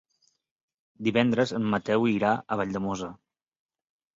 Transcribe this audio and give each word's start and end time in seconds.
Divendres 1.09 1.53
en 1.59 1.67
Mateu 1.75 2.09
irà 2.13 2.33
a 2.35 2.59
Valldemossa. 2.63 3.11